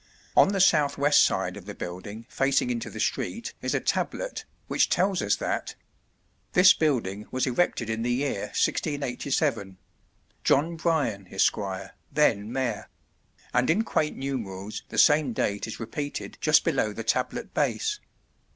On 0.35 0.47
the 0.49 0.59
south 0.59 0.97
west 0.97 1.23
side 1.23 1.55
of 1.55 1.65
the 1.65 1.75
building 1.75 2.25
facing 2.27 2.71
into 2.71 2.89
the 2.89 2.99
street 2.99 3.53
is 3.61 3.75
a 3.75 3.79
tablet, 3.79 4.45
which 4.65 4.89
tells 4.89 5.21
us 5.21 5.35
that 5.35 5.75
"This 6.53 6.73
building 6.73 7.27
was 7.29 7.45
erected 7.45 7.87
in 7.87 8.01
the 8.01 8.09
year 8.11 8.45
1687. 8.45 9.77
John 10.43 10.75
Bryan, 10.75 11.27
Esquire, 11.31 11.93
then 12.11 12.51
Mayor"; 12.51 12.89
and 13.53 13.69
in 13.69 13.83
quaint 13.83 14.17
numerals 14.17 14.81
the 14.89 14.97
same 14.97 15.33
date 15.33 15.67
is 15.67 15.79
repeated 15.79 16.39
just 16.41 16.63
below 16.63 16.93
the 16.93 17.03
tablet 17.03 17.53
base. 17.53 17.99